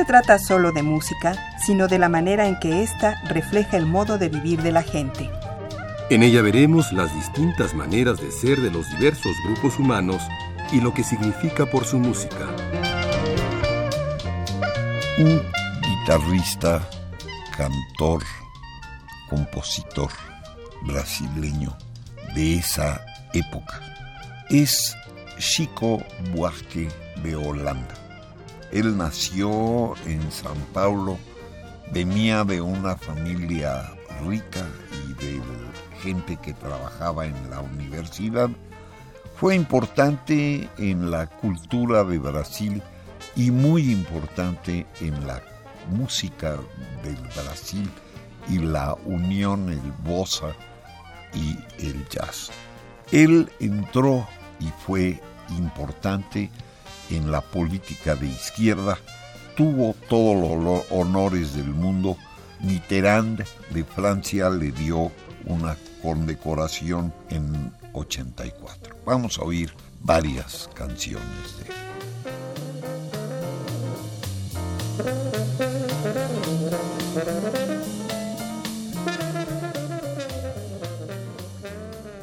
Se 0.00 0.06
trata 0.06 0.38
solo 0.38 0.72
de 0.72 0.82
música, 0.82 1.34
sino 1.58 1.86
de 1.86 1.98
la 1.98 2.08
manera 2.08 2.46
en 2.46 2.58
que 2.58 2.82
ésta 2.82 3.20
refleja 3.28 3.76
el 3.76 3.84
modo 3.84 4.16
de 4.16 4.30
vivir 4.30 4.62
de 4.62 4.72
la 4.72 4.82
gente. 4.82 5.28
En 6.08 6.22
ella 6.22 6.40
veremos 6.40 6.90
las 6.94 7.14
distintas 7.14 7.74
maneras 7.74 8.18
de 8.18 8.30
ser 8.30 8.62
de 8.62 8.70
los 8.70 8.88
diversos 8.92 9.36
grupos 9.44 9.78
humanos 9.78 10.22
y 10.72 10.80
lo 10.80 10.94
que 10.94 11.04
significa 11.04 11.66
por 11.66 11.84
su 11.84 11.98
música. 11.98 12.46
Un 15.18 15.42
guitarrista, 15.82 16.80
cantor, 17.54 18.22
compositor 19.28 20.10
brasileño 20.80 21.76
de 22.34 22.54
esa 22.54 23.04
época 23.34 23.82
es 24.48 24.96
Chico 25.38 26.02
Buarque 26.32 26.88
de 27.22 27.36
Holanda. 27.36 27.99
Él 28.72 28.96
nació 28.96 29.94
en 30.06 30.30
San 30.30 30.56
Paulo, 30.72 31.18
venía 31.92 32.44
de 32.44 32.60
una 32.60 32.96
familia 32.96 33.92
rica 34.26 34.64
y 35.08 35.24
de 35.24 35.40
gente 36.02 36.36
que 36.36 36.54
trabajaba 36.54 37.26
en 37.26 37.50
la 37.50 37.60
universidad. 37.60 38.48
Fue 39.36 39.54
importante 39.54 40.68
en 40.78 41.10
la 41.10 41.26
cultura 41.26 42.04
de 42.04 42.18
Brasil 42.18 42.82
y 43.34 43.50
muy 43.50 43.90
importante 43.90 44.86
en 45.00 45.26
la 45.26 45.42
música 45.90 46.56
del 47.02 47.16
Brasil 47.34 47.90
y 48.48 48.58
la 48.58 48.94
unión, 49.04 49.70
el 49.70 49.92
bossa 50.04 50.54
y 51.34 51.56
el 51.84 52.06
jazz. 52.08 52.50
Él 53.12 53.50
entró 53.58 54.26
y 54.58 54.66
fue 54.84 55.20
importante 55.56 56.50
en 57.10 57.30
la 57.30 57.40
política 57.40 58.14
de 58.14 58.26
izquierda, 58.26 58.98
tuvo 59.56 59.94
todos 60.08 60.62
los 60.62 60.84
honores 60.90 61.54
del 61.54 61.68
mundo. 61.68 62.16
Mitterrand 62.60 63.44
de 63.70 63.84
Francia 63.84 64.50
le 64.50 64.70
dio 64.72 65.10
una 65.46 65.76
condecoración 66.02 67.12
en 67.30 67.72
84. 67.92 68.96
Vamos 69.04 69.38
a 69.38 69.42
oír 69.42 69.72
varias 70.00 70.68
canciones 70.74 71.58
de 71.58 71.64
él. 71.64 71.80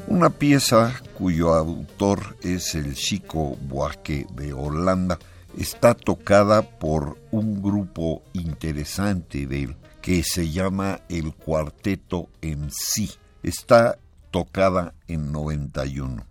Una 0.08 0.30
pieza 0.30 1.02
cuyo 1.18 1.56
autor 1.56 2.38
es 2.44 2.76
el 2.76 2.94
Chico 2.94 3.58
Buarque 3.62 4.28
de 4.36 4.54
Holanda 4.54 5.18
está 5.58 5.96
tocada 5.96 6.62
por 6.62 7.18
un 7.32 7.62
grupo 7.62 8.22
interesante 8.34 9.48
de 9.48 9.64
él 9.64 9.76
que 10.02 10.22
se 10.24 10.52
llama 10.52 11.02
el 11.10 11.34
Cuarteto 11.34 12.30
en 12.42 12.70
sí. 12.72 13.10
Está 13.42 13.98
tocada 14.30 14.94
en 15.08 15.32
91. 15.32 16.24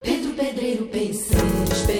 Pedro 0.00 0.36
Pedreiro 0.36 0.90
penseiro 0.90 1.97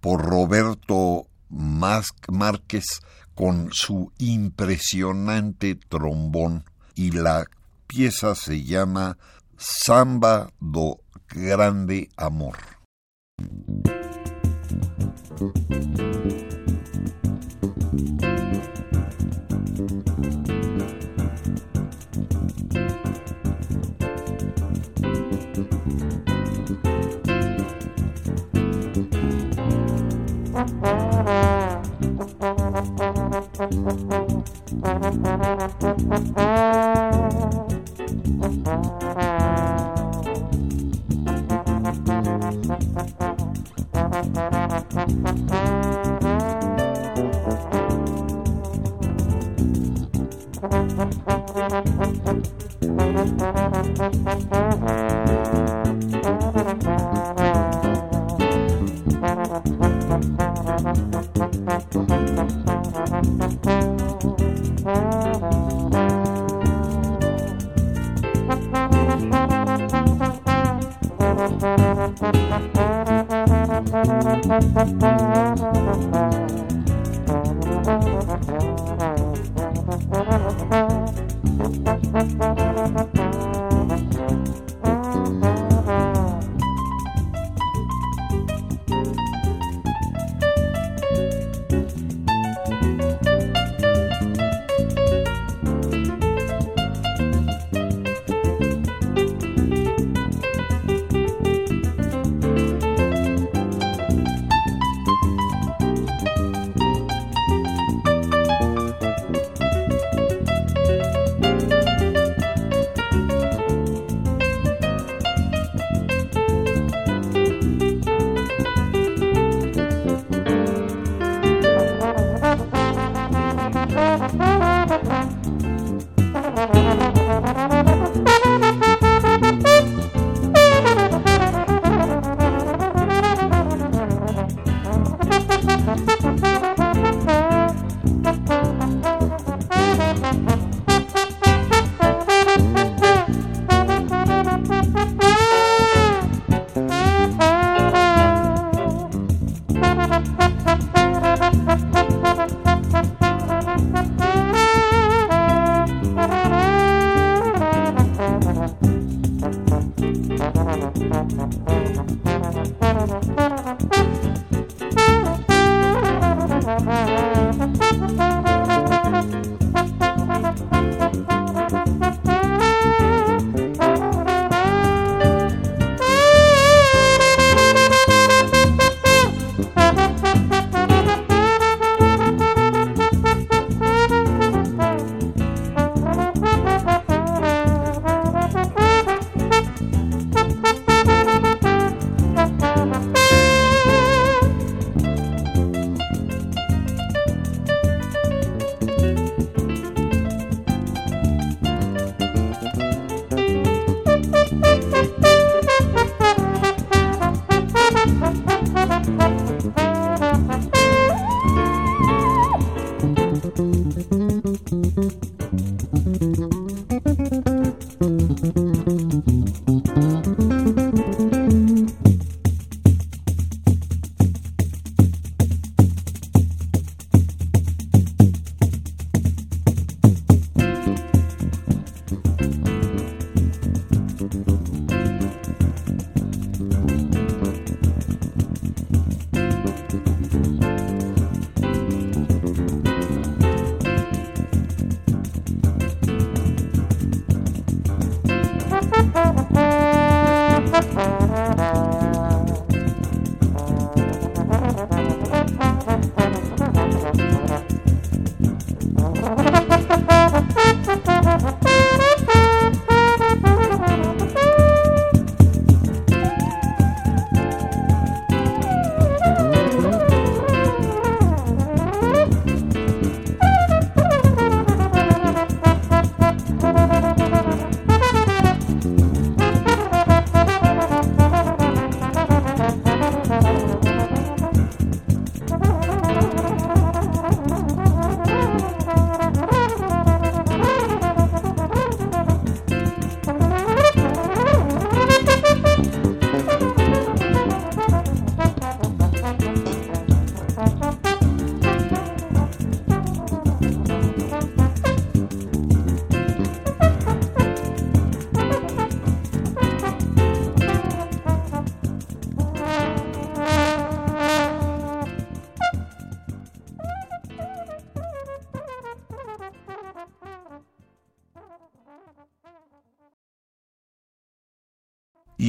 por 0.00 0.24
Roberto 0.24 1.26
Márquez 1.50 2.84
con 3.34 3.68
su 3.70 4.12
impresionante 4.16 5.74
trombón 5.74 6.64
y 6.94 7.10
la 7.10 7.44
pieza 7.86 8.34
se 8.34 8.64
llama 8.64 9.18
Samba 9.58 10.48
do 10.58 11.00
Grande 11.28 12.08
Amor. 12.16 12.56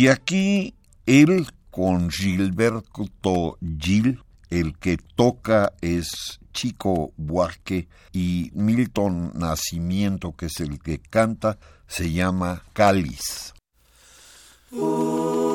Y 0.06 0.08
aquí 0.08 0.76
él 1.08 1.48
con 1.72 2.12
Gilberto 2.12 3.58
Gil, 3.80 4.22
el 4.52 4.78
que 4.78 4.98
toca 4.98 5.74
es 5.82 6.40
Chico 6.54 7.12
Buarque 7.18 7.88
y 8.14 8.52
Milton 8.54 9.32
Nacimiento, 9.34 10.34
que 10.34 10.46
es 10.46 10.60
el 10.60 10.78
que 10.80 11.00
canta, 11.00 11.58
se 11.88 12.12
llama 12.12 12.62
Cáliz. 12.74 13.56
Pai, 14.70 15.55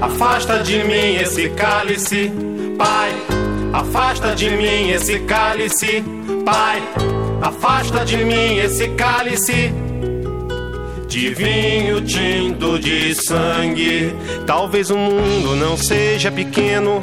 Afasta 0.00 0.58
de 0.58 0.84
mim 0.84 1.16
esse 1.16 1.48
cálice, 1.50 2.32
Pai. 2.76 3.12
Afasta 3.72 4.34
de 4.34 4.50
mim 4.50 4.90
esse 4.90 5.18
cálice, 5.20 6.04
Pai. 6.44 6.82
Afasta 7.42 8.04
de 8.04 8.24
mim 8.24 8.58
esse 8.58 8.88
cálice 8.90 9.72
de 11.14 11.32
vinho 11.32 12.00
tinto 12.00 12.76
de 12.76 13.14
sangue. 13.14 14.12
Talvez 14.44 14.90
o 14.90 14.96
mundo 14.96 15.54
não 15.54 15.76
seja 15.76 16.28
pequeno, 16.32 17.00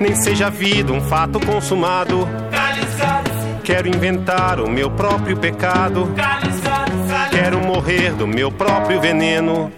nem 0.00 0.14
seja 0.14 0.46
a 0.46 0.50
vida 0.50 0.92
um 0.92 1.00
fato 1.00 1.40
consumado. 1.40 2.28
Quero 3.64 3.88
inventar 3.88 4.60
o 4.60 4.70
meu 4.70 4.88
próprio 4.88 5.36
pecado. 5.36 6.08
Quero 7.32 7.60
morrer 7.60 8.12
do 8.12 8.26
meu 8.26 8.52
próprio 8.52 9.00
veneno. 9.00 9.72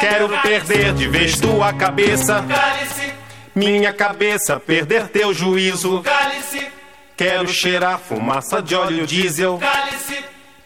Quero 0.00 0.28
perder 0.40 0.94
de 0.94 1.06
vez 1.06 1.38
tua 1.38 1.72
cabeça. 1.74 2.42
Minha 3.54 3.92
cabeça, 3.92 4.58
perder 4.58 5.08
teu 5.08 5.34
juízo. 5.34 6.02
Quero 7.16 7.48
cheirar 7.48 7.98
fumaça 7.98 8.62
de 8.62 8.74
óleo 8.74 9.06
diesel. 9.06 9.60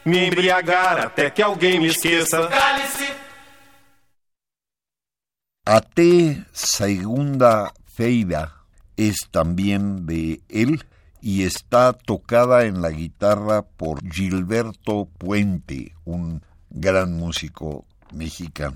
Me 0.05 0.27
embriagar 0.27 0.99
até 0.99 1.29
que 1.29 1.41
alguém 1.41 1.79
me 1.79 1.87
esqueça. 1.87 2.49
Até 5.65 6.43
segunda-feira 6.53 8.51
es 8.97 9.17
también 9.31 10.05
de 10.05 10.41
él 10.49 10.79
y 11.23 11.43
está 11.43 11.93
tocada 11.93 12.65
en 12.65 12.81
la 12.81 12.89
guitarra 12.89 13.61
por 13.61 14.05
Gilberto 14.11 15.07
Puente, 15.17 15.93
un 16.03 16.41
gran 16.69 17.13
músico 17.13 17.85
mexicano. 18.11 18.75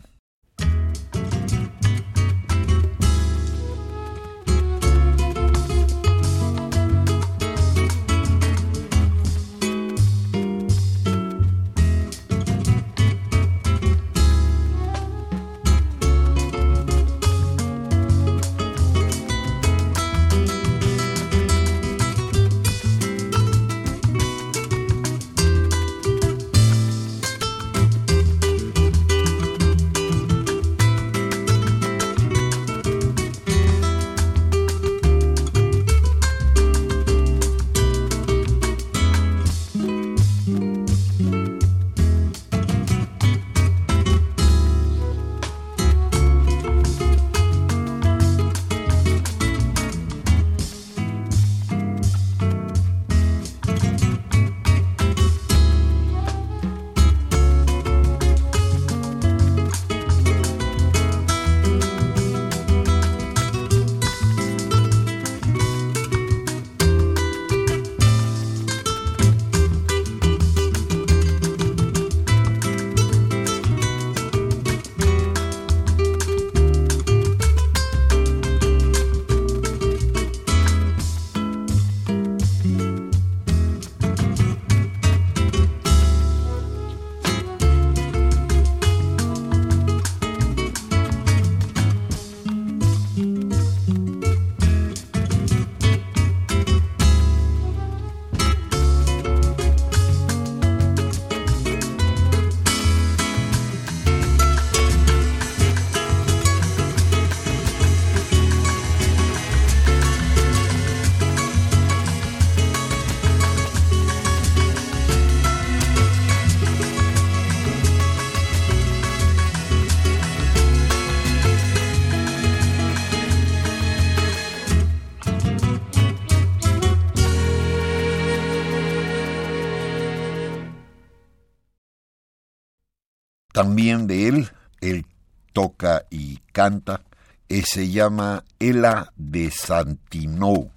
También 133.57 134.05
de 134.05 134.27
él, 134.27 134.49
él 134.81 135.07
toca 135.51 136.05
y 136.11 136.37
canta, 136.51 137.01
y 137.47 137.63
se 137.63 137.89
llama 137.89 138.43
Ela 138.59 139.11
de 139.15 139.49
Santinou. 139.49 140.69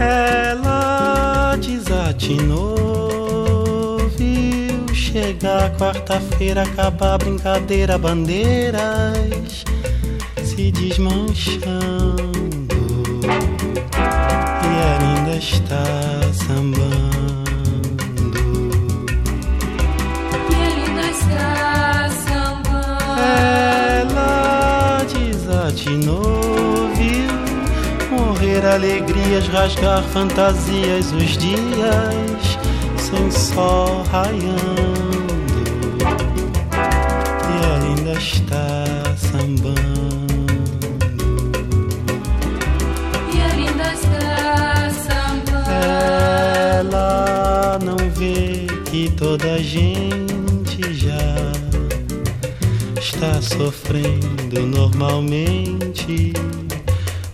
Ela 0.00 1.56
desatinou, 1.62 2.78
viu 4.18 4.92
chegar 4.92 5.72
quarta-feira, 5.76 6.62
acabar 6.64 7.18
brincadeira, 7.18 7.96
bandeiras 7.96 9.62
se 10.42 10.72
desmanchando 10.72 12.29
está 15.40 15.82
sambando. 16.34 17.40
E 20.50 20.54
ele 20.54 20.82
ainda 20.86 21.06
está 21.10 22.10
sambando. 22.28 23.20
Ela 24.02 24.98
desatinou, 25.14 26.90
viu 26.94 27.32
morrer 28.18 28.64
alegrias, 28.66 29.48
rasgar 29.48 30.02
fantasias 30.12 31.10
os 31.12 31.38
dias 31.38 32.58
sem 32.98 33.30
sol 33.30 34.04
raiando 34.12 35.30
e 37.48 37.56
ainda 37.88 38.12
está 38.12 38.69
toda 49.20 49.52
a 49.52 49.58
gente 49.58 50.94
já 50.94 51.52
está 52.98 53.40
sofrendo 53.42 54.66
normalmente. 54.66 56.32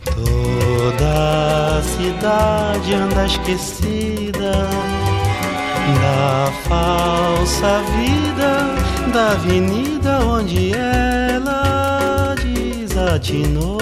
Toda 0.05 1.79
a 1.79 1.83
cidade 1.83 2.93
anda 2.93 3.27
esquecida 3.27 4.69
da 6.01 6.53
falsa 6.69 7.81
vida 7.95 8.75
da 9.15 9.31
avenida 9.31 10.19
onde 10.25 10.73
ela 10.75 12.35
desatinou. 12.43 13.79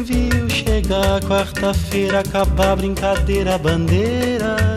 Viu 0.00 0.48
chegar 0.48 1.20
quarta-feira, 1.20 2.20
acabar 2.20 2.70
a 2.70 2.76
brincadeira, 2.76 3.58
bandeira 3.58 4.73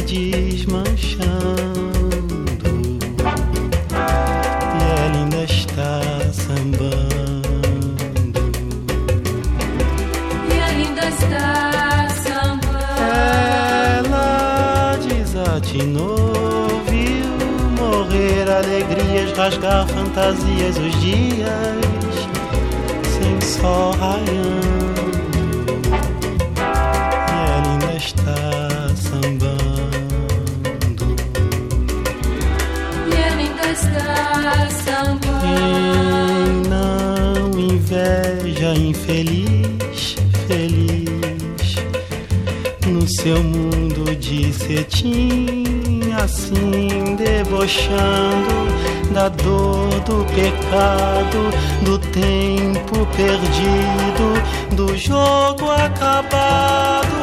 se 0.00 0.02
desmanchando. 0.02 1.24
E 4.74 4.82
ela 4.82 5.16
ainda 5.18 5.44
está 5.44 6.00
sambando. 6.32 7.54
E 10.50 10.60
ainda 10.60 11.06
está 11.06 12.08
sambando. 12.24 12.66
Ela 14.08 14.98
desatinou, 15.08 16.82
viu 16.88 17.30
morrer 17.78 18.50
alegrias, 18.50 19.36
rasgar 19.36 19.86
fantasias 19.88 20.76
os 20.76 21.00
dias 21.00 22.14
sem 23.16 23.40
sol 23.40 23.92
raiando. 23.92 24.93
Inveja 38.64 38.74
infeliz, 38.74 40.16
feliz 40.46 41.74
no 42.86 43.06
seu 43.06 43.42
mundo 43.42 44.16
de 44.16 44.52
cetim, 44.52 46.00
assim 46.22 47.16
debochando 47.16 48.68
da 49.12 49.28
dor 49.28 49.90
do 50.00 50.24
pecado, 50.34 51.50
do 51.82 51.98
tempo 51.98 53.06
perdido, 53.16 54.76
do 54.76 54.96
jogo 54.96 55.70
acabado. 55.70 57.13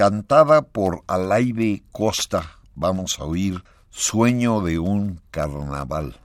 Cantada 0.00 0.62
por 0.62 1.04
Alaibe 1.06 1.84
Costa. 1.92 2.56
Vamos 2.74 3.18
a 3.20 3.24
oír 3.26 3.62
Sueño 3.90 4.62
de 4.62 4.78
un 4.78 5.20
carnaval. 5.30 6.18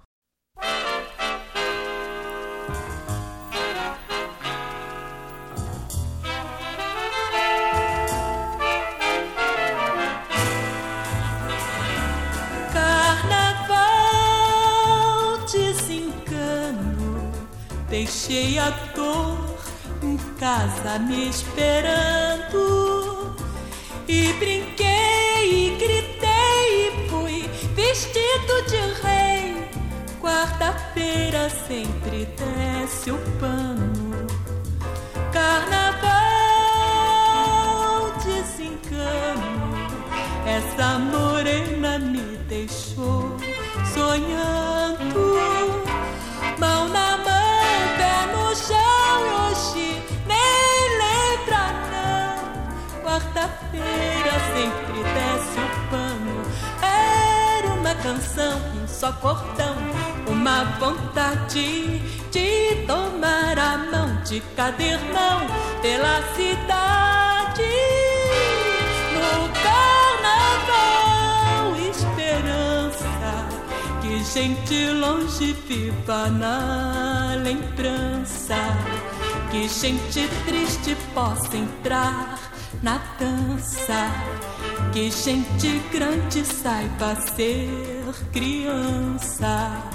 Carnaval, 12.71 13.89
desencano, 15.51 17.29
deixei 17.89 18.57
a 18.57 18.69
dor 18.95 19.37
em 20.01 20.15
casa 20.39 20.97
me 20.99 21.27
esperando. 21.27 22.94
E 24.07 24.33
brinquei, 24.33 25.67
e 25.67 25.75
gritei, 25.77 26.87
e 26.87 27.09
fui 27.09 27.49
vestido 27.73 28.61
de 28.69 28.77
rei. 29.01 29.67
Quarta-feira 30.21 31.49
sempre 31.49 32.27
desce 32.37 33.09
o 33.11 33.17
pano. 33.39 34.27
Carnaval, 35.31 36.13
desencano, 38.23 39.73
essa 40.45 40.99
morena 40.99 41.97
me 41.99 42.37
deixou 42.47 43.35
sonhando. 43.93 44.54
Canção 58.05 58.61
em 58.75 58.87
só 58.87 59.11
cordão, 59.13 59.75
uma 60.27 60.63
vontade 60.79 61.99
de 62.29 62.85
tomar 62.85 63.57
a 63.57 63.79
mão 63.79 64.15
de 64.23 64.39
cadernão 64.55 65.47
pela 65.81 66.21
cidade. 66.35 67.63
No 69.15 69.49
carnaval, 69.63 71.75
esperança 71.89 73.09
que 74.03 74.23
gente 74.23 74.91
longe 74.91 75.53
viva 75.67 76.29
na 76.29 77.33
lembrança. 77.41 78.59
Que 79.49 79.67
gente 79.67 80.29
triste 80.45 80.95
possa 81.15 81.57
entrar 81.57 82.37
na 82.83 83.01
dança. 83.19 84.11
Que 84.93 85.09
gente 85.09 85.81
grande 85.91 86.45
saiba 86.45 87.15
ser 87.35 87.94
criança. 88.35 89.94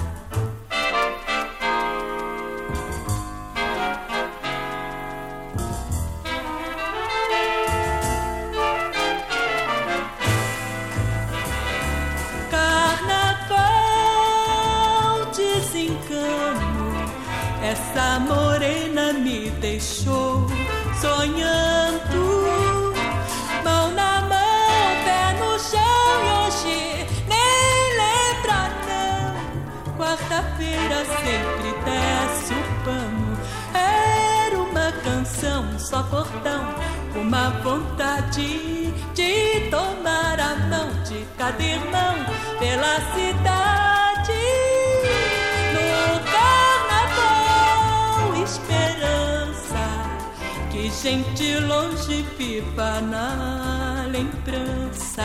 Gente 51.01 51.55
longe 51.59 52.25
viva 52.37 53.01
na 53.01 54.05
lembrança. 54.11 55.23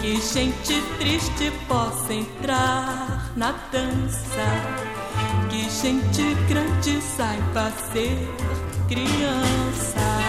Que 0.00 0.20
gente 0.20 0.80
triste 0.98 1.52
possa 1.66 2.14
entrar 2.14 3.32
na 3.36 3.52
dança. 3.72 4.46
Que 5.50 5.68
gente 5.68 6.34
grande 6.48 7.00
saiba 7.02 7.72
ser 7.92 8.28
criança. 8.88 10.19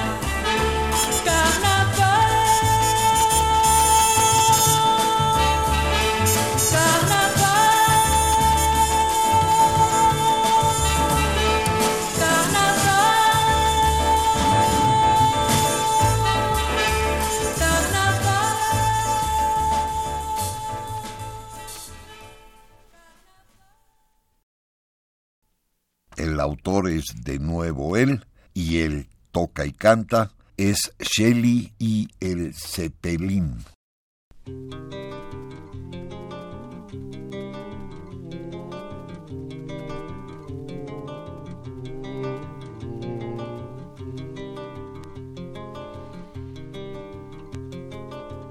Es 27.01 27.23
de 27.23 27.39
nuevo 27.39 27.97
él 27.97 28.25
y 28.53 28.79
el 28.79 29.07
toca 29.31 29.65
y 29.65 29.71
canta 29.71 30.31
es 30.57 30.93
Shelley 30.99 31.73
y 31.79 32.07
el 32.19 32.53
Zeppelin. 32.53 33.57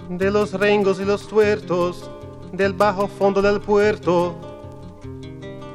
De 0.09 0.31
los 0.31 0.53
rengos 0.53 1.01
y 1.01 1.05
los 1.05 1.29
tuertos, 1.29 2.11
del 2.53 2.73
bajo 2.73 3.07
fondo 3.07 3.41
del 3.41 3.61
puerto, 3.61 4.37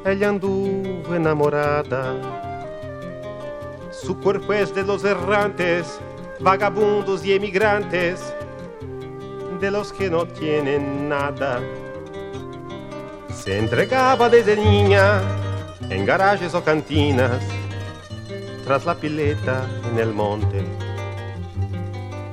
ella 0.05 0.29
anduvo 0.29 1.15
enamorada. 1.15 2.34
Su 4.03 4.17
cuerpo 4.17 4.51
es 4.51 4.75
de 4.75 4.83
los 4.83 5.05
errantes, 5.05 5.99
vagabundos 6.41 7.25
y 7.25 7.33
emigrantes, 7.33 8.21
de 9.61 9.71
los 9.71 9.93
que 9.93 10.09
no 10.09 10.27
tienen 10.27 11.07
nada. 11.07 11.61
Se 13.33 13.57
entregaba 13.57 14.27
desde 14.27 14.57
niña 14.57 15.21
en 15.89 16.05
garajes 16.05 16.53
o 16.53 16.63
cantinas, 16.63 17.41
tras 18.65 18.85
la 18.85 18.95
pileta 18.95 19.65
en 19.89 19.97
el 19.97 20.13
monte. 20.13 20.61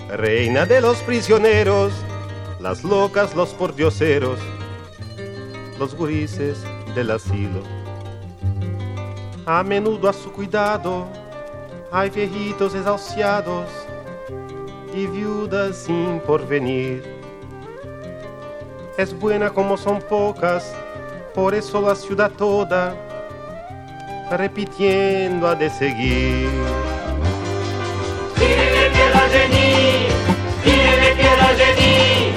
Reina 0.09 0.67
de 0.67 0.81
los 0.81 0.99
prisioneros, 0.99 1.93
las 2.61 2.83
locas, 2.83 3.37
los 3.37 3.51
pordioseros, 3.51 4.41
los 5.79 5.95
gurises 5.95 6.65
del 6.97 7.13
asilo. 7.13 7.63
A 9.47 9.63
menudo 9.63 10.09
a 10.09 10.13
su 10.13 10.33
cuidado 10.33 11.22
hay 11.93 12.09
viejitos 12.09 12.75
exhaustos 12.75 13.69
y 14.95 15.07
viudas 15.07 15.77
sin 15.77 16.21
porvenir. 16.21 17.03
Es 18.97 19.19
buena 19.19 19.51
como 19.51 19.77
son 19.77 20.01
pocas, 20.01 20.75
por 21.35 21.55
eso 21.55 21.83
la 21.83 21.95
ciudad 21.95 22.31
toda 22.31 22.95
repitiendo 24.31 25.47
ha 25.47 25.55
de 25.55 25.69
seguir. 25.69 26.49
que 28.39 29.11
la 29.15 29.29
Jenny, 29.29 30.07
que 30.65 31.37
la 31.37 31.49
Jenny, 31.59 32.33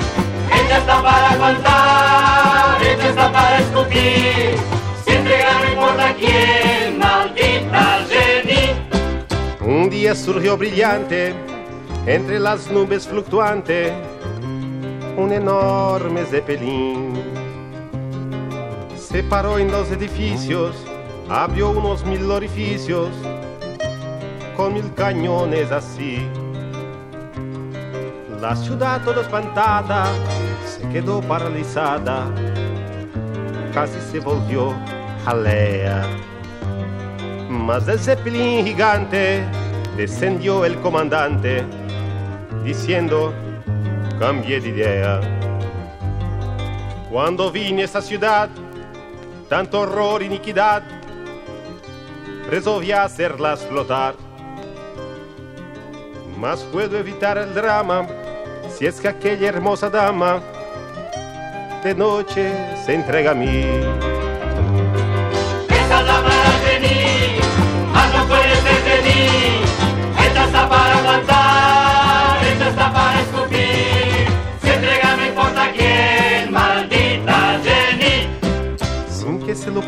ella 0.54 0.78
está 0.78 1.02
para 1.02 1.30
aguantar, 1.32 2.84
ella 2.84 3.10
está 3.10 3.32
para 3.32 3.60
escupir. 3.60 4.75
Día 10.06 10.13
surgió 10.13 10.56
brillante 10.56 11.34
entre 12.06 12.39
las 12.39 12.70
nubes 12.70 13.08
fluctuante 13.08 13.91
un 15.18 15.32
enorme 15.32 16.24
zeppelin. 16.26 17.15
Se 18.96 19.24
paró 19.24 19.58
en 19.58 19.72
dos 19.72 19.89
edificios, 19.89 20.76
abrió 21.28 21.72
unos 21.72 22.06
mil 22.06 22.30
orificios 22.30 23.10
con 24.56 24.76
mil 24.76 24.94
cañones 24.94 25.72
así. 25.72 26.20
La 28.39 28.56
ciudad 28.56 29.04
toda 29.04 29.24
espantada 29.24 30.06
se 30.68 30.88
quedó 30.89 31.20
paralizada, 31.22 32.28
casi 33.74 34.00
se 34.12 34.20
volvió 34.20 34.72
jalea. 35.24 36.06
Mas 37.50 37.88
del 37.88 37.98
zeppelin 37.98 38.63
gigante 38.63 39.44
descendió 39.95 40.65
el 40.65 40.79
comandante 40.81 41.63
diciendo, 42.63 43.34
cambié 44.19 44.60
de 44.60 44.69
idea. 44.69 45.21
Cuando 47.10 47.51
vine 47.51 47.84
a 47.84 47.86
esta 47.86 48.01
ciudad, 48.01 48.49
tanto 49.47 49.81
horror 49.81 50.21
iniquidad, 50.23 50.84
resolví 52.49 52.91
hacerlas 52.91 53.65
flotar. 53.65 54.15
Mas 56.38 56.62
puedo 56.71 56.97
evitar 56.97 57.38
el 57.38 57.53
drama 57.53 58.08
si 58.69 58.86
es 58.86 58.99
que 58.99 59.08
aquella 59.08 59.47
hermosa 59.47 59.89
dama 59.89 60.41
de 61.84 61.95
noche 61.95 62.51
se 62.86 62.93
entrega 62.93 63.31
a 63.31 63.36
mí. 63.36 64.14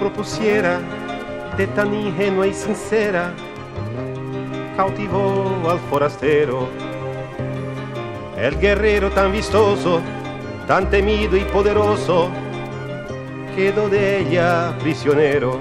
Propusiera, 0.07 0.79
de 1.57 1.67
tan 1.67 1.93
ingenua 1.93 2.47
y 2.47 2.53
sincera, 2.53 3.33
cautivó 4.77 5.69
al 5.69 5.79
forastero. 5.89 6.69
El 8.37 8.57
guerrero 8.57 9.11
tan 9.11 9.33
vistoso, 9.33 9.99
tan 10.65 10.89
temido 10.89 11.35
y 11.35 11.41
poderoso, 11.41 12.29
quedó 13.53 13.89
de 13.89 14.19
ella 14.19 14.77
prisionero. 14.79 15.59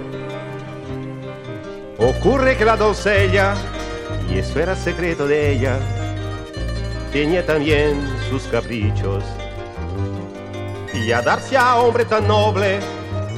Ocurre 1.98 2.56
que 2.56 2.64
la 2.64 2.76
doncella 2.76 3.54
y 4.30 4.38
eso 4.38 4.60
era 4.60 4.76
secreto 4.76 5.26
de 5.26 5.50
ella. 5.52 5.76
Tenía 7.12 7.44
también 7.44 8.00
sus 8.30 8.44
caprichos. 8.44 9.24
Y 10.94 11.10
a 11.10 11.20
darse 11.20 11.56
a 11.56 11.76
hombre 11.76 12.04
tan 12.04 12.28
noble, 12.28 12.78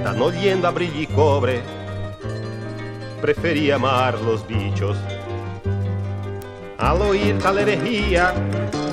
tan 0.03 0.21
oliendo 0.21 0.69
a 0.69 0.71
brillo 0.71 1.01
y 1.01 1.07
cobre, 1.07 1.63
prefería 3.21 3.77
amar 3.77 4.19
los 4.21 4.47
bichos. 4.47 4.97
Al 6.79 7.03
oír 7.03 7.39
tal 7.39 7.59
herejía, 7.59 8.33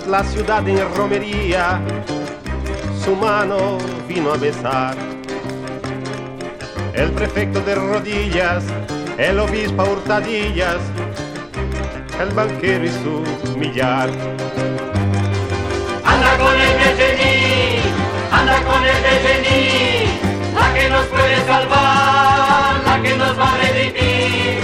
la 0.08 0.24
ciudad 0.24 0.68
en 0.68 0.80
romería, 0.96 1.80
su 3.04 3.16
mano 3.16 3.78
vino 4.08 4.34
a 4.34 4.38
besar. 4.38 4.96
El 6.94 7.12
prefecto 7.12 7.60
de 7.62 7.76
rodillas, 7.76 8.64
el 9.18 9.40
obispo 9.40 9.82
a 9.82 9.86
hurtadillas, 9.86 10.80
el 12.20 12.30
banquero 12.34 12.86
y 12.86 12.90
su 12.90 13.58
millar. 13.58 14.10
Anda 16.04 16.38
con 16.38 16.56
el 16.56 16.78
Bellení, 16.80 17.80
anda 18.32 18.62
con 18.64 18.84
el 18.84 18.96
puede 19.02 19.75
salvar, 21.46 22.84
la 22.86 23.02
que 23.02 23.18
nos 23.18 23.40
va 23.40 23.54
a 23.54 23.58
redimir. 23.58 24.60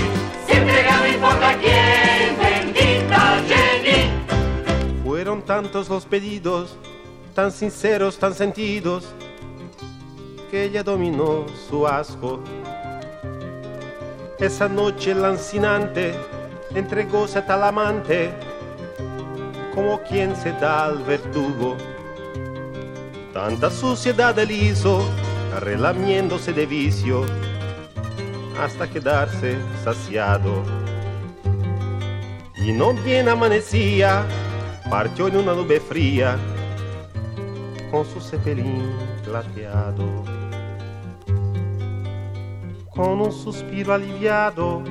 Siempre 0.47 0.83
gana, 0.83 1.07
importa 1.09 1.57
quién, 1.59 2.37
bendita 2.39 3.41
Jenny. 3.47 5.03
Fueron 5.03 5.41
tantos 5.43 5.89
los 5.89 6.05
pedidos, 6.05 6.75
tan 7.35 7.51
sinceros, 7.51 8.17
tan 8.17 8.33
sentidos, 8.33 9.13
que 10.49 10.63
ella 10.65 10.83
dominó 10.83 11.45
su 11.69 11.87
asco. 11.87 12.41
Esa 14.39 14.67
noche 14.67 15.13
lancinante 15.13 16.15
entregóse 16.73 17.39
a 17.39 17.45
tal 17.45 17.63
amante 17.63 18.31
como 19.73 20.01
quien 20.01 20.35
se 20.35 20.51
da 20.53 20.85
al 20.85 20.97
verdugo. 21.03 21.77
Tanta 23.33 23.69
suciedad 23.69 24.37
él 24.39 24.51
hizo 24.51 25.01
relamiéndose 25.59 26.53
de 26.53 26.65
vicio, 26.65 27.25
hasta 28.59 28.89
quedarse 28.89 29.57
saciado. 29.83 30.63
Y 32.55 32.71
no 32.71 32.93
bien 32.93 33.27
amanecía, 33.27 34.23
partió 34.89 35.27
en 35.27 35.37
una 35.37 35.53
nube 35.53 35.79
fría, 35.79 36.37
con 37.89 38.05
su 38.05 38.21
cepelín 38.21 38.91
plateado. 39.23 40.23
Con 42.89 43.21
un 43.21 43.31
suspiro 43.31 43.93
aliviado, 43.93 44.83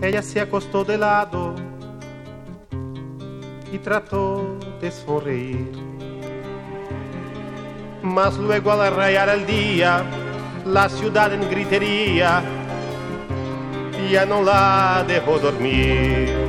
ella 0.00 0.22
se 0.22 0.40
acostó 0.40 0.84
de 0.84 0.96
lado 0.96 1.54
y 3.72 3.78
trató 3.78 4.58
de 4.80 4.90
sonreír. 4.90 5.87
Mas 8.02 8.36
luego 8.36 8.72
al 8.72 8.94
rayar 8.94 9.28
el 9.28 9.46
día, 9.46 10.02
la 10.64 10.88
ciudad 10.88 11.32
en 11.32 11.48
gritería 11.50 12.42
ya 14.10 14.24
no 14.24 14.42
la 14.42 15.04
dejó 15.06 15.38
dormir. 15.38 16.47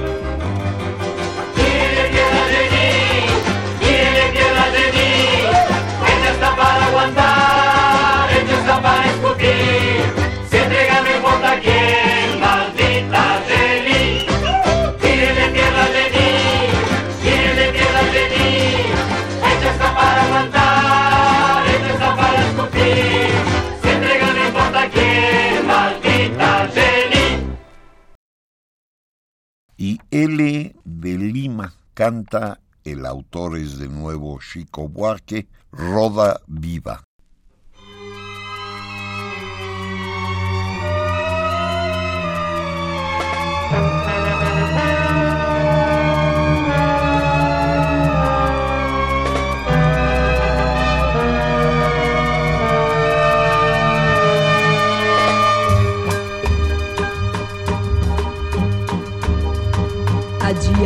L 30.24 30.76
de 30.84 31.18
Lima 31.18 31.74
canta, 31.94 32.60
el 32.84 33.06
autor 33.06 33.58
es 33.58 33.80
de 33.80 33.88
nuevo 33.88 34.38
Chico 34.42 34.90
Buarque, 34.90 35.48
Roda 35.72 36.42
Viva. 36.46 37.06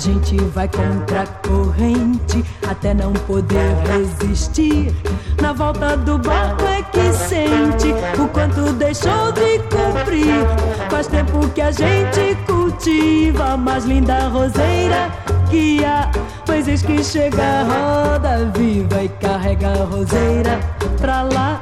Gente 0.00 0.34
vai 0.54 0.66
contra 0.66 1.22
a 1.22 1.26
corrente 1.26 2.42
até 2.66 2.94
não 2.94 3.12
poder 3.12 3.76
resistir. 3.86 4.94
Na 5.42 5.52
volta 5.52 5.94
do 5.94 6.18
barco 6.18 6.64
é 6.64 6.82
que 6.82 7.12
sente 7.12 7.92
o 8.18 8.26
quanto 8.28 8.72
deixou 8.72 9.30
de 9.32 9.58
cumprir. 9.68 10.46
Faz 10.90 11.06
tempo 11.06 11.46
que 11.50 11.60
a 11.60 11.70
gente 11.70 12.34
cultiva 12.46 13.52
a 13.52 13.56
mais 13.58 13.84
linda 13.84 14.28
roseira 14.28 15.10
que 15.50 15.84
há. 15.84 16.10
Pois 16.46 16.66
eis 16.66 16.80
que 16.80 17.04
chega 17.04 17.42
a 17.42 17.62
roda 17.62 18.50
viva 18.56 19.04
e 19.04 19.08
carrega 19.08 19.68
a 19.68 19.84
roseira 19.84 20.60
pra 20.98 21.22
lá. 21.22 21.60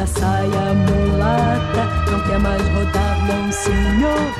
Da 0.00 0.06
saia 0.06 0.72
mulata 0.72 1.84
não 2.10 2.20
quer 2.20 2.38
mais 2.38 2.62
rodar, 2.68 3.18
não 3.26 3.52
senhor. 3.52 4.32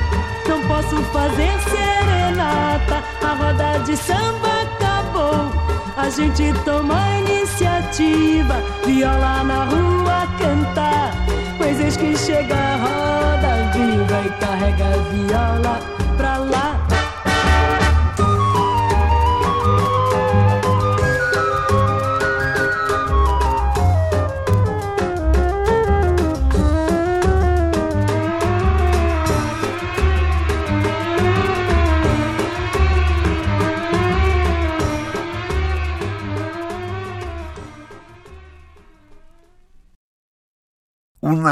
Não 0.48 0.66
posso 0.66 0.96
fazer 1.12 1.52
serenata, 1.68 3.04
a 3.22 3.34
roda 3.34 3.78
de 3.84 3.94
samba 3.94 4.62
acabou. 4.62 5.52
A 5.98 6.08
gente 6.08 6.54
toma 6.64 6.94
a 6.98 7.20
iniciativa, 7.20 8.56
viola 8.86 9.44
na 9.44 9.64
rua 9.64 10.26
cantar. 10.38 11.12
Pois 11.58 11.78
eis 11.78 11.96
que 11.96 12.16
chega 12.16 12.54
a 12.54 12.76
roda 12.76 13.70
viva 13.74 14.22
e 14.24 14.30
carrega 14.40 14.86
a 14.86 14.96
viola 15.12 15.78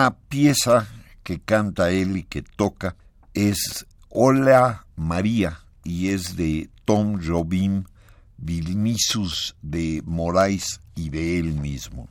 Una 0.09 0.17
pieza 0.17 0.89
que 1.23 1.39
canta 1.39 1.91
él 1.91 2.17
y 2.17 2.23
que 2.23 2.41
toca 2.41 2.97
es 3.35 3.85
Hola 4.09 4.87
María 4.97 5.61
y 5.85 6.09
es 6.09 6.35
de 6.35 6.71
Tom 6.87 7.21
Jobim, 7.23 7.85
Vilnisus 8.39 9.55
de 9.61 10.01
Moraes 10.07 10.81
y 10.95 11.11
de 11.11 11.39
él 11.39 11.53
mismo. 11.53 12.09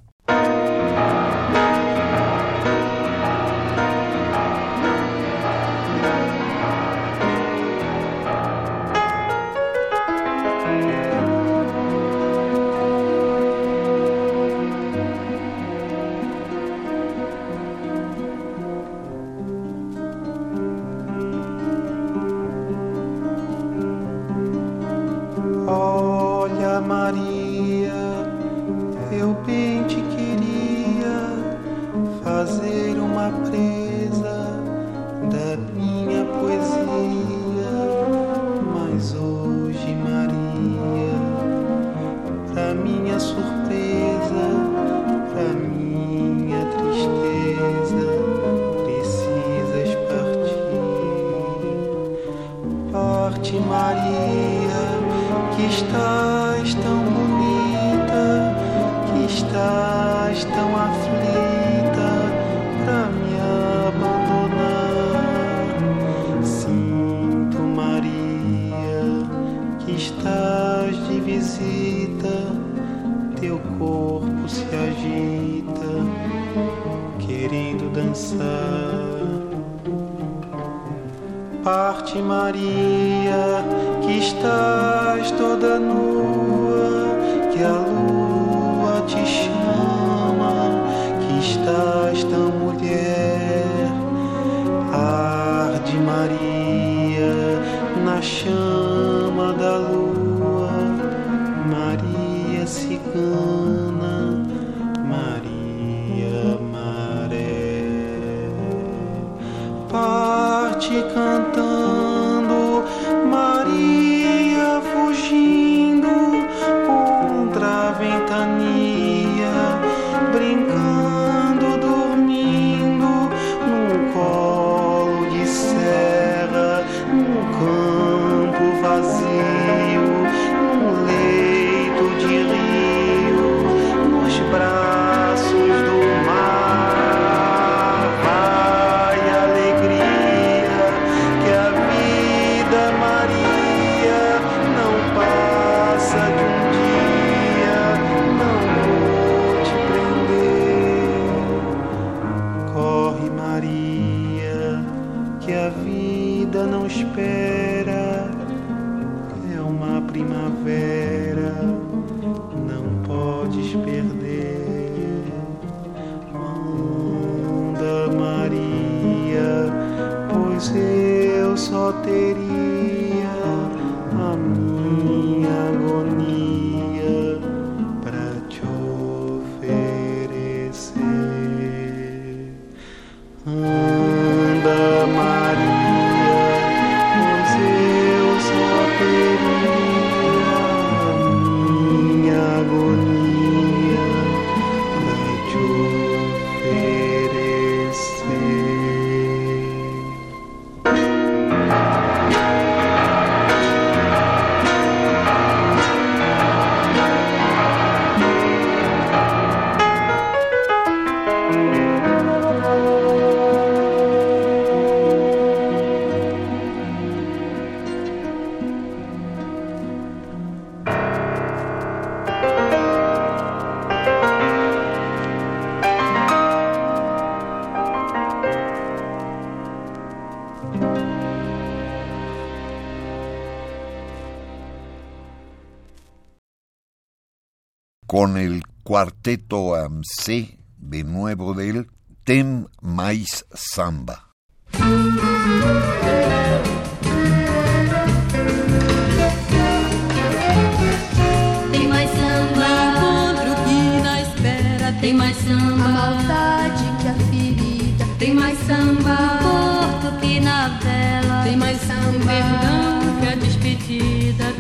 Con 238.18 238.36
el 238.36 238.64
cuarteto 238.82 239.76
AMC 239.76 240.58
de 240.76 241.04
nuevo 241.04 241.54
del 241.54 241.86
Tem 242.24 242.66
Mais 242.82 243.46
Samba. 243.54 244.34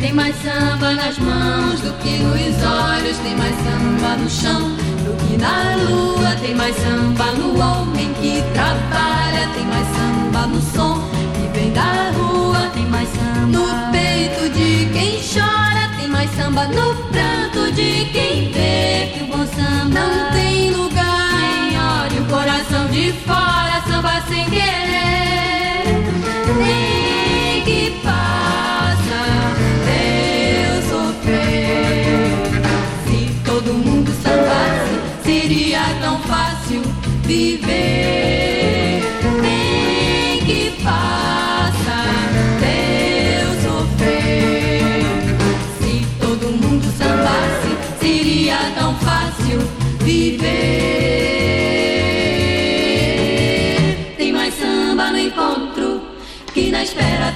Tem 0.08 0.14
mais 0.14 0.36
samba 0.42 0.94
nas 0.94 1.18
mãos 1.18 1.82
do 1.82 1.92
que 2.02 2.20
nos 2.20 2.64
olhos, 2.64 3.18
tem 3.18 3.36
mais 3.36 3.54
samba 3.58 4.16
no 4.16 4.30
chão 4.30 4.72
do 5.04 5.28
que 5.28 5.36
na 5.36 5.76
lua, 5.76 6.34
tem 6.42 6.56
mais 6.56 6.74
samba 6.78 7.26
no 7.34 7.60
homem 7.60 8.14
que 8.14 8.42
trabalha, 8.54 9.50
tem 9.54 9.66
mais 9.66 9.86
samba 9.90 10.48
no 10.48 10.62
som 10.62 11.02
que 11.34 11.60
vem 11.60 11.74
da 11.74 12.12
rua, 12.16 12.72
tem 12.74 12.86
mais 12.86 13.10
samba 13.10 13.48
no 13.48 13.92
peito 13.92 14.50
de 14.54 14.90
quem 14.94 15.20
chora, 15.20 15.90
tem 16.00 16.08
mais 16.08 16.32
samba 16.38 16.68
no 16.68 16.96
pranto 17.12 17.70
de 17.74 18.06
quem 18.06 18.50
vê 18.54 19.12
que 19.14 19.24
o 19.26 19.28
bom 19.28 19.46
samba 19.46 20.00
não 20.00 20.32
tem 20.32 20.72
lugar. 20.72 21.32
Quem 21.38 21.78
olha 21.78 22.22
o 22.22 22.26
coração 22.28 22.88
de 22.88 23.12
fora, 23.26 23.84
samba 23.86 24.22
sem 24.30 24.46
querer. 24.46 25.17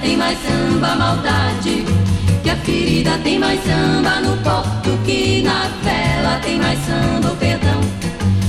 Tem 0.02 0.16
mais 0.16 0.36
samba 0.42 0.96
maldade. 0.96 1.84
Que 2.42 2.50
a 2.50 2.56
ferida 2.56 3.18
tem 3.22 3.38
mais 3.38 3.60
samba 3.64 4.20
no 4.20 4.36
porto, 4.38 4.98
que 5.04 5.42
na 5.42 5.68
vela 5.82 6.40
tem 6.40 6.58
mais 6.58 6.78
samba 6.80 7.32
o 7.32 7.36
perdão. 7.36 7.80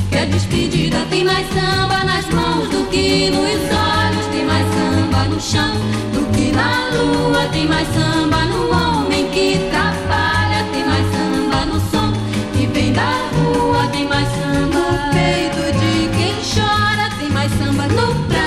Que 0.10 0.18
a 0.18 0.26
despedida 0.26 0.97
tem 1.10 1.24
mais 1.24 1.47
samba 1.49 2.04
nas 2.04 2.28
mãos 2.30 2.68
do 2.70 2.86
que 2.89 3.30
nos 3.30 3.62
olhos, 3.72 4.26
tem 4.32 4.45
mais 4.45 4.66
samba 4.74 5.24
no 5.26 5.39
chão 5.39 5.74
do 6.12 6.26
que 6.36 6.51
na 6.51 6.89
lua, 6.89 7.47
tem 7.51 7.68
mais 7.68 7.88
samba 7.89 8.45
no 8.45 8.72
homem 8.72 9.28
que 9.30 9.60
trabalha, 9.70 10.66
tem 10.72 10.84
mais 10.86 11.06
samba 11.12 11.66
no 11.66 11.80
som 11.91 12.12
que 12.54 12.66
vem 12.66 12.91
da 12.93 13.12
rua, 13.34 13.88
tem 13.91 14.08
mais 14.08 14.28
samba 14.30 14.80
no 14.80 15.14
peito 15.14 15.80
de 15.80 16.10
quem 16.18 16.36
chora, 16.43 17.10
tem 17.20 17.30
mais 17.30 17.51
samba 17.54 17.88
no 17.88 18.16
pranto 18.28 18.43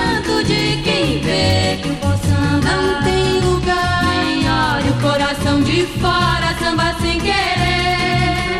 fora, 5.99 6.55
samba 6.59 6.95
sem 7.01 7.19
querer. 7.19 8.57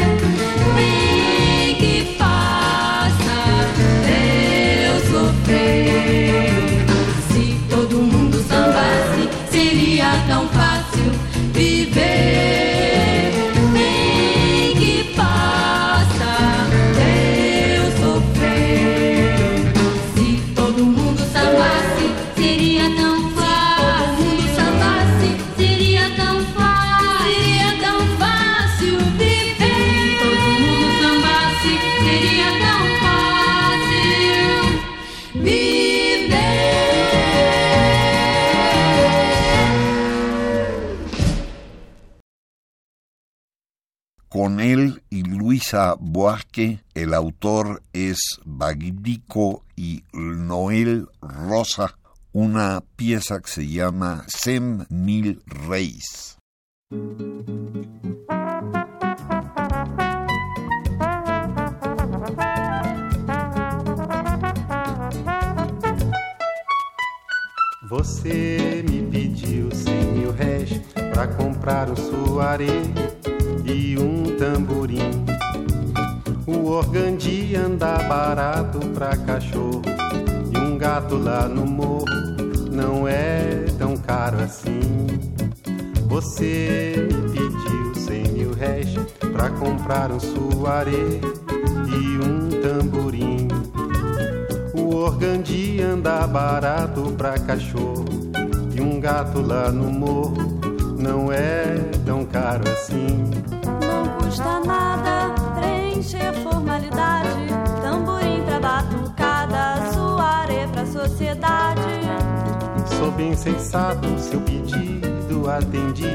Vem 0.76 1.76
que 1.76 2.16
passa 2.18 3.38
eu 4.86 5.00
sofrer. 5.12 6.86
Se 7.32 7.58
todo 7.70 7.98
mundo 7.98 8.38
sambasse, 8.48 9.30
seria 9.52 10.12
tão 10.28 10.48
fácil 10.50 10.77
Luisa 45.68 45.98
el 46.94 47.14
autor 47.14 47.84
es 47.92 48.40
Bagdico 48.46 49.64
y 49.76 50.04
Noel 50.14 51.10
Rosa, 51.22 51.98
una 52.32 52.84
pieza 52.96 53.42
que 53.42 53.50
se 53.50 53.68
llama 53.68 54.24
Sem 54.28 54.86
Mil 54.90 55.42
Reis. 55.46 56.38
Você 67.90 68.86
me 68.90 69.02
pediu 69.12 69.70
cem 69.74 70.14
mil 70.14 70.32
réis 70.32 70.80
pra 71.14 71.28
comprar 71.28 71.90
um 71.90 71.96
suaré 71.96 72.84
e 73.66 73.98
um 73.98 74.38
tamborim. 74.38 75.37
O 76.48 76.72
organdi 76.72 77.58
anda 77.58 77.98
barato 78.04 78.80
pra 78.94 79.18
cachorro 79.18 79.82
e 80.50 80.58
um 80.58 80.78
gato 80.78 81.18
lá 81.18 81.46
no 81.46 81.66
morro 81.66 82.06
não 82.72 83.06
é 83.06 83.66
tão 83.78 83.98
caro 83.98 84.40
assim. 84.40 84.80
Você 86.08 87.06
me 87.10 87.32
pediu 87.34 87.96
cem 87.96 88.24
mil 88.32 88.54
réis 88.54 88.96
pra 89.34 89.50
comprar 89.50 90.10
um 90.10 90.22
suaré 90.22 91.20
e 91.90 92.18
um 92.26 92.48
tamborim. 92.62 93.50
O 94.74 94.96
organdi 94.96 95.82
anda 95.82 96.26
barato 96.26 97.14
pra 97.18 97.38
cachorro 97.38 98.06
e 98.74 98.80
um 98.80 99.02
gato 99.02 99.42
lá 99.42 99.70
no 99.70 99.92
morro 99.92 100.38
não 100.98 101.30
é 101.30 101.76
tão 102.06 102.24
caro 102.24 102.64
assim. 102.72 103.30
Não 103.86 104.18
custa 104.18 104.62
nada 104.66 105.07
preencher 105.98 106.34
formalidade, 106.44 107.48
tamborim 107.82 108.44
pra 108.46 108.60
batucada, 108.60 109.92
suaré 109.92 110.68
pra 110.68 110.86
sociedade. 110.86 111.82
Sou 113.00 113.12
bem 113.12 113.36
sensato, 113.36 114.08
seu 114.20 114.40
pedido 114.42 115.50
atendi. 115.50 116.06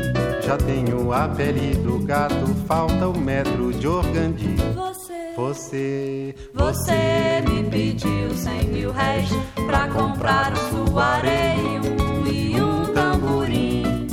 Já 0.45 0.57
tenho 0.57 1.13
a 1.13 1.29
pele 1.29 1.75
do 1.77 1.99
gato, 1.99 2.47
falta 2.67 3.09
o 3.09 3.19
metro 3.19 3.73
de 3.73 3.89
organdi. 3.89 4.57
Você, 4.75 5.33
Você, 5.37 6.35
você 6.55 7.43
me 7.49 7.65
pediu 7.69 8.31
cem 8.35 8.65
mil 8.69 8.93
réis 8.93 9.31
pra 9.67 9.89
comprar 9.89 10.53
um 10.53 10.87
suaré 10.87 11.57
e 11.57 11.79
um, 11.89 12.27
e 12.27 12.61
um 12.61 12.85
tamborim. 12.93 14.07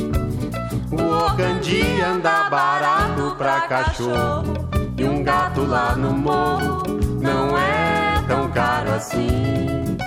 O 0.91 1.25
organdi 1.25 2.01
anda 2.01 2.49
barato 2.49 3.35
pra 3.37 3.61
cachorro 3.61 4.58
e 4.99 5.03
um 5.05 5.23
gato 5.23 5.63
lá 5.63 5.95
no 5.95 6.11
morro 6.11 6.83
não 7.21 7.57
é 7.57 8.21
tão 8.27 8.51
caro 8.51 8.91
assim. 8.91 9.97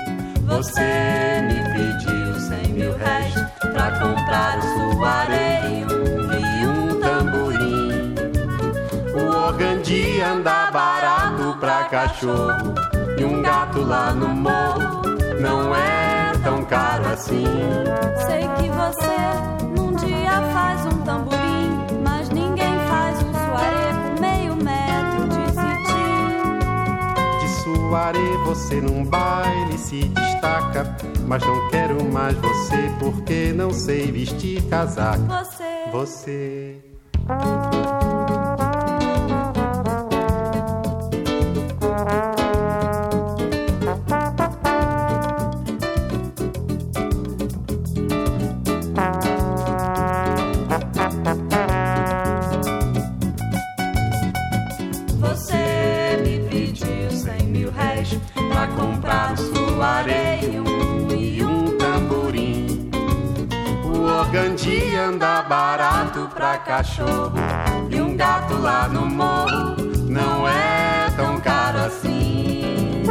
Você 0.47 1.40
me 1.49 1.64
pediu 1.72 2.40
cem 2.40 2.72
mil 2.74 2.95
réis 2.99 3.34
pra 3.72 3.90
comprar 3.99 4.61
suaré 4.61 5.62
e 5.66 5.84
um, 5.84 6.32
e 6.32 6.66
um 6.66 7.01
tamborim. 7.01 8.14
O 9.14 9.47
organdi 9.47 10.20
anda 10.20 10.70
barato 10.70 11.57
pra 11.59 11.84
cachorro 11.84 12.74
e 13.18 13.24
um 13.24 13.40
gato 13.40 13.80
lá 13.80 14.12
no 14.12 14.28
morro 14.28 15.03
não 15.40 15.74
é 15.74 16.32
tão 16.45 16.62
caro 16.66 17.07
assim. 17.09 17.47
Sei 18.26 18.43
que 18.57 18.68
você 18.68 19.16
num 19.74 19.93
dia 19.97 20.43
faz 20.53 20.84
um 20.86 20.99
tamborim, 21.03 21.41
Suaré 27.93 28.38
você 28.47 28.80
num 28.80 29.05
baile 29.05 29.76
se 29.76 30.05
destaca, 30.05 30.97
mas 31.26 31.47
não 31.47 31.68
quero 31.68 32.03
mais 32.11 32.34
você 32.38 32.90
porque 32.99 33.53
não 33.53 33.70
sei 33.70 34.11
vestir 34.11 34.62
casaca. 34.62 35.45
Você. 35.93 35.93
você 35.93 36.76
cachorro 66.72 67.34
e 67.90 68.00
um 68.00 68.16
gato 68.16 68.54
lá 68.56 68.88
no 68.88 69.04
morro 69.04 69.76
não 70.08 70.48
é 70.48 71.10
tão 71.14 71.38
caro 71.38 71.80
assim. 71.80 73.02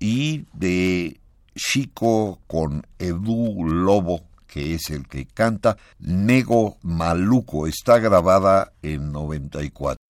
y 0.00 0.44
de 0.52 1.20
Chico 1.54 2.40
con 2.48 2.82
Edu 2.98 3.62
Lobo, 3.62 4.22
que 4.48 4.74
es 4.74 4.90
el 4.90 5.06
que 5.06 5.24
canta, 5.24 5.76
Nego 6.00 6.78
Maluco, 6.82 7.68
está 7.68 8.00
grabada 8.00 8.72
en 8.82 9.12
94. 9.12 10.09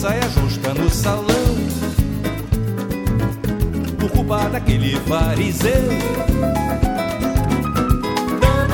Saia 0.00 0.28
justa 0.30 0.72
no 0.72 0.88
salão 0.88 1.26
Por 3.98 4.10
culpa 4.10 4.48
daquele 4.48 4.96
fariseu 5.00 6.30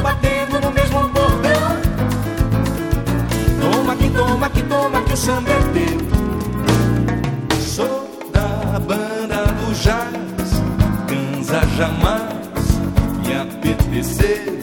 batendo 0.07 0.61
no 0.61 0.71
mesmo 0.71 1.01
bordão. 1.09 1.81
Toma 3.61 3.97
que 3.97 4.09
toma 4.11 4.51
que 4.51 4.63
toma 4.63 5.03
que 5.03 5.13
o 5.13 5.17
samba 5.17 5.51
é 5.51 5.61
teu. 5.75 5.99
Sou 7.61 8.09
da 8.33 8.79
banda 8.79 9.47
do 9.47 9.75
jazz, 9.75 10.63
cansa 11.09 11.67
jamais 11.77 12.67
me 13.27 13.35
apetecer. 13.35 14.56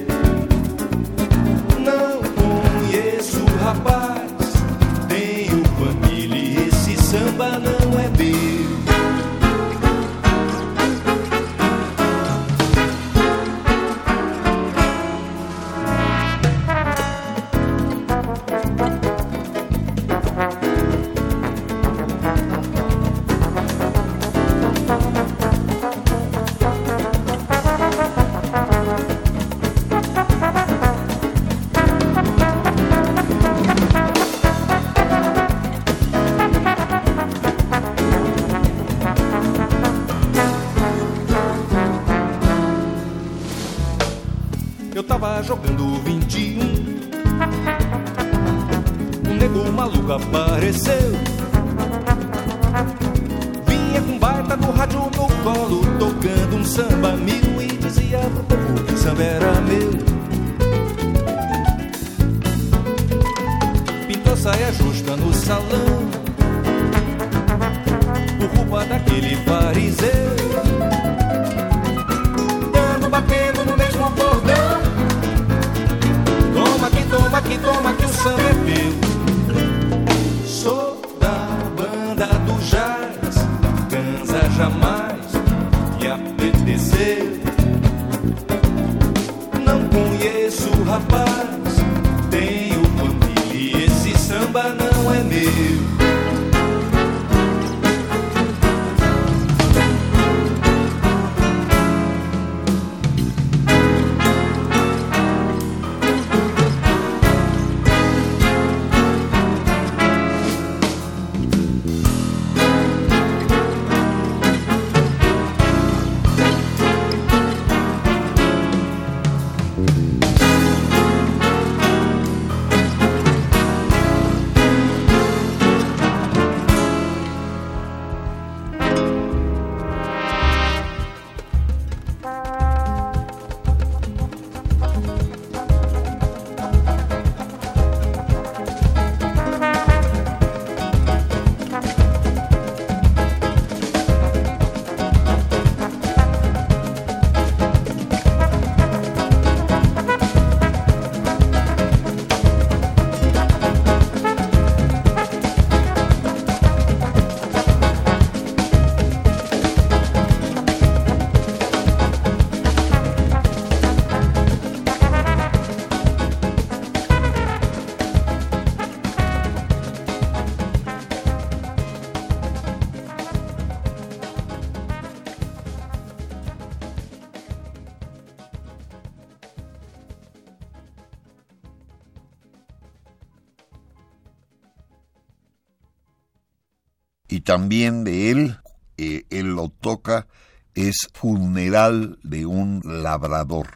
Y 187.28 187.42
también 187.42 188.04
de 188.04 188.32
él, 188.32 188.58
eh, 188.98 189.26
él 189.30 189.56
lo 189.56 189.70
toca, 189.70 190.28
es 190.76 191.08
Funeral 191.14 192.18
de 192.24 192.46
un 192.46 192.82
Labrador. 192.84 193.68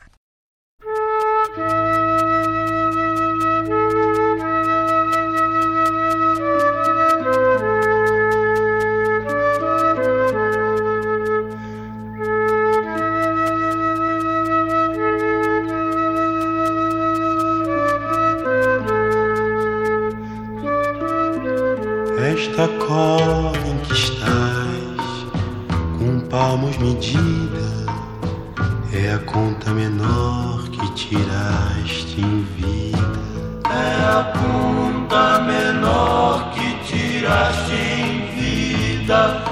Esta 22.19 22.67
medida, 26.97 27.85
é 28.91 29.13
a 29.13 29.19
conta 29.19 29.69
menor 29.71 30.67
que 30.69 30.91
tiraste 30.93 32.19
em 32.19 32.41
vida. 32.55 32.97
É 33.69 34.03
a 34.09 34.33
conta 34.33 35.39
menor 35.41 36.51
que 36.51 36.77
tiraste 36.85 37.73
em 37.73 38.25
vida. 38.33 39.43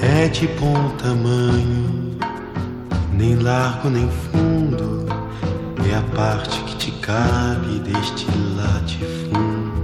É 0.00 0.28
de 0.28 0.46
bom 0.46 0.90
tamanho, 0.98 2.18
nem 3.12 3.36
largo 3.36 3.88
nem 3.88 4.08
fundo, 4.10 5.06
é 5.90 5.96
a 5.96 6.02
parte 6.14 6.60
que 6.64 6.76
te 6.76 6.90
cabe 7.00 7.78
deste 7.78 8.26
latifúndio. 8.56 9.74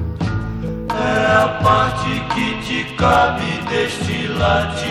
É 0.90 1.44
a 1.44 1.48
parte 1.62 2.20
que 2.34 2.60
te 2.62 2.94
cabe 2.96 3.46
deste 3.70 4.26
latifúndio. 4.28 4.89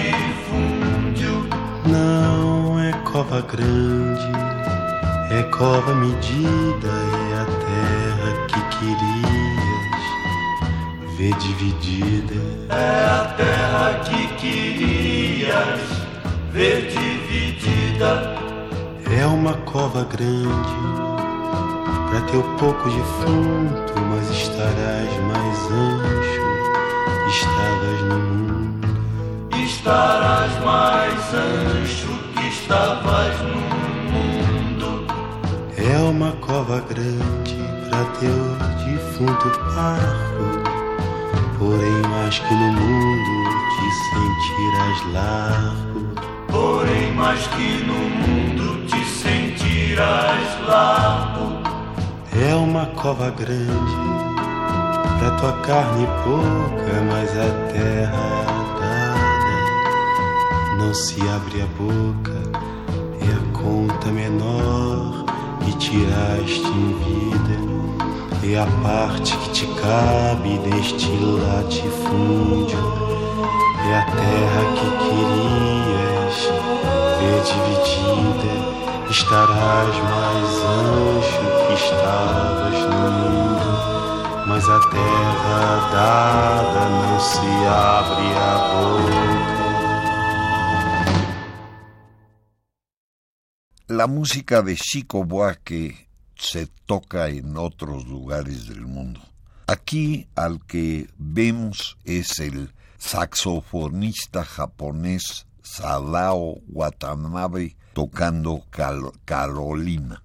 Cova 3.29 3.41
grande, 3.41 4.31
é 5.29 5.43
cova 5.55 5.93
medida, 5.93 6.87
é 6.87 7.41
a 7.41 7.45
terra 7.45 8.33
que 8.47 8.59
querias 8.79 10.01
ver 11.15 11.35
dividida. 11.35 12.41
É 12.69 13.05
a 13.05 13.25
terra 13.37 13.99
que 14.03 14.27
querias 14.37 15.79
ver 16.51 16.87
dividida. 16.87 18.35
É 19.15 19.25
uma 19.27 19.53
cova 19.53 20.03
grande, 20.05 20.75
para 22.09 22.21
teu 22.31 22.41
pouco 22.57 22.89
defunto, 22.89 23.93
mas 24.09 24.27
estarás 24.31 25.13
mais 25.27 25.71
ancho, 25.71 26.41
estavas 27.29 28.01
no 28.09 28.17
mundo. 28.17 28.87
Estarás 29.55 30.51
mais 30.63 31.33
ancho 31.35 32.08
estavas 32.69 33.39
no 33.41 33.61
mundo. 34.11 35.07
É 35.75 35.97
uma 36.07 36.31
cova 36.33 36.79
grande 36.81 37.57
para 37.89 38.05
teu 38.19 38.45
defunto 38.85 39.49
parco, 39.73 40.47
porém 41.57 42.01
mais 42.11 42.37
que 42.37 42.53
no 42.53 42.71
mundo 42.73 43.49
te 43.73 43.87
sentirás 44.11 45.13
largo. 45.13 45.99
Porém, 46.47 47.11
mais 47.13 47.47
que 47.47 47.83
no 47.85 47.95
mundo 47.95 48.85
te 48.85 49.03
sentirás 49.03 50.67
largo. 50.67 51.63
É 52.39 52.53
uma 52.53 52.85
cova 52.85 53.31
grande 53.31 53.97
pra 55.17 55.31
tua 55.31 55.53
carne 55.63 56.07
pouca, 56.23 57.01
mas 57.09 57.31
a 57.31 57.49
terra 57.73 58.48
não 60.79 60.93
se 60.93 61.19
abre 61.27 61.61
a 61.61 61.65
boca. 61.77 62.39
É 63.19 63.33
a 63.33 63.61
conta 63.61 64.07
menor 64.07 65.25
que 65.59 65.73
tiraste 65.77 66.65
em 66.65 66.93
vida. 67.03 67.59
É 68.41 68.59
a 68.59 68.65
parte 68.81 69.35
que 69.35 69.49
te 69.49 69.67
cabe 69.67 70.57
deste 70.59 71.11
latifúndio. 71.11 72.79
É 73.89 73.97
a 73.97 74.05
terra 74.05 74.63
que 74.77 74.87
querias 75.03 76.37
ver 77.19 77.41
dividida. 77.43 78.53
Estarás 79.09 79.95
mais 80.11 80.49
ancho 80.63 81.43
que 81.67 81.73
estavas 81.73 82.79
no 82.87 83.11
mundo, 83.11 84.45
mas 84.47 84.69
a 84.69 84.79
terra 84.79 85.89
dada 85.91 86.89
não 86.89 87.19
se 87.19 87.39
abre 87.67 88.27
a 88.37 88.53
boca. 88.73 89.38
La 93.99 94.07
música 94.07 94.61
de 94.61 94.77
Chico 94.77 95.25
Buarque 95.25 96.07
se 96.37 96.67
toca 96.85 97.27
en 97.27 97.57
otros 97.57 98.07
lugares 98.07 98.69
del 98.69 98.85
mundo. 98.85 99.19
Aquí 99.67 100.25
al 100.35 100.65
que 100.65 101.09
vemos 101.17 101.97
es 102.05 102.39
el 102.39 102.71
saxofonista 102.97 104.45
japonés 104.45 105.47
Sadao 105.63 106.61
Watanabe 106.69 107.75
tocando 107.91 108.63
Carolina. 109.25 110.23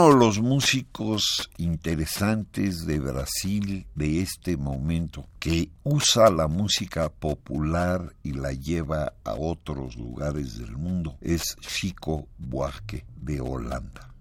Uno 0.00 0.14
de 0.14 0.24
los 0.24 0.40
músicos 0.40 1.50
interesantes 1.58 2.86
de 2.86 2.98
Brasil 2.98 3.86
de 3.94 4.22
este 4.22 4.56
momento 4.56 5.26
que 5.38 5.68
usa 5.82 6.30
la 6.30 6.48
música 6.48 7.10
popular 7.10 8.14
y 8.22 8.32
la 8.32 8.52
lleva 8.52 9.12
a 9.24 9.34
otros 9.34 9.96
lugares 9.96 10.58
del 10.58 10.74
mundo 10.74 11.18
es 11.20 11.54
Chico 11.60 12.26
Buarque 12.38 13.04
de 13.14 13.42
Holanda. 13.42 14.14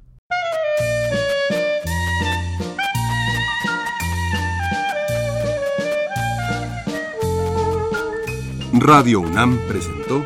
Radio 8.74 9.22
UNAM 9.22 9.58
presentó 9.70 10.26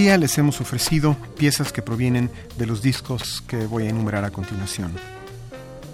Día 0.00 0.16
les 0.16 0.38
hemos 0.38 0.62
ofrecido 0.62 1.14
piezas 1.36 1.74
que 1.74 1.82
provienen 1.82 2.30
de 2.56 2.64
los 2.64 2.80
discos 2.80 3.42
que 3.46 3.66
voy 3.66 3.84
a 3.84 3.90
enumerar 3.90 4.24
a 4.24 4.30
continuación. 4.30 4.94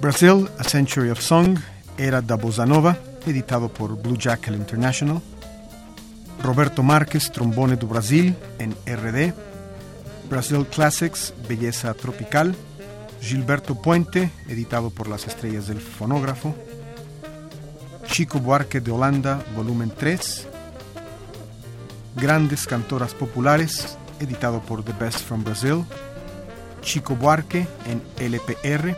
Brazil, 0.01 0.49
A 0.61 0.63
Century 0.63 1.11
of 1.11 1.21
Song, 1.21 1.59
era 1.99 2.23
da 2.23 2.37
Bossa 2.37 2.65
Nova, 2.65 2.97
editado 3.27 3.69
por 3.69 4.01
Blue 4.01 4.17
Jackal 4.17 4.55
International. 4.55 5.21
Roberto 6.41 6.85
Márquez, 6.85 7.33
Trombone 7.33 7.75
do 7.75 7.89
Brasil, 7.89 8.37
en 8.61 8.77
RD. 8.87 9.35
Brazil 10.31 10.65
Classics, 10.67 11.35
Belleza 11.49 11.93
Tropical. 11.95 12.55
Gilberto 13.21 13.75
Puente, 13.75 14.31
editado 14.47 14.91
por 14.91 15.09
las 15.09 15.27
estrellas 15.27 15.67
del 15.67 15.81
fonógrafo. 15.81 16.55
Chico 18.07 18.39
Buarque 18.39 18.81
de 18.81 18.93
Holanda, 18.93 19.43
volumen 19.57 19.91
3. 19.91 20.56
Grandes 22.17 22.67
Cantoras 22.67 23.13
Populares, 23.13 23.99
editado 24.21 24.61
por 24.61 24.83
The 24.83 24.95
Best 24.95 25.21
from 25.21 25.45
Brazil. 25.45 25.85
Chico 26.81 27.15
Buarque 27.15 27.69
en 27.85 28.03
LPR. 28.19 28.97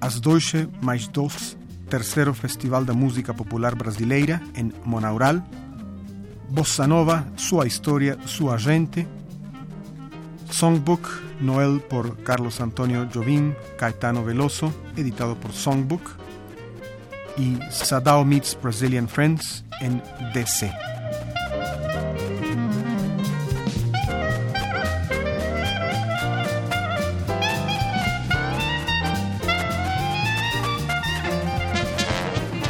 As 0.00 0.20
Deutsche 0.20 0.66
Mais 0.80 1.06
Dos, 1.06 1.56
terceiro 1.88 2.34
Festival 2.34 2.84
da 2.84 2.94
Música 2.94 3.32
Popular 3.32 3.76
Brasileira 3.76 4.42
em 4.56 4.72
Monaural. 4.84 5.46
Bossa 6.48 6.84
Nova, 6.88 7.28
Sua 7.36 7.68
História, 7.68 8.18
Sua 8.26 8.58
Gente. 8.58 9.06
Songbook, 10.50 11.08
Noel 11.40 11.78
por 11.78 12.16
Carlos 12.24 12.60
Antonio 12.60 13.08
Jobim, 13.14 13.54
Caetano 13.78 14.24
Veloso, 14.24 14.74
editado 14.96 15.36
por 15.36 15.52
Songbook. 15.52 16.02
Y 17.38 17.56
Sadao 17.70 18.24
Meets 18.24 18.58
Brazilian 18.60 19.08
Friends 19.08 19.64
en 19.80 20.02
DC. 20.34 20.89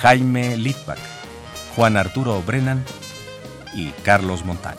Jaime 0.00 0.56
Litvak, 0.56 0.98
Juan 1.74 1.96
Arturo 1.96 2.40
Brennan 2.42 2.84
y 3.74 3.90
Carlos 4.04 4.44
Montaño. 4.44 4.78